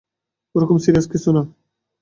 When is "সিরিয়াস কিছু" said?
0.83-1.29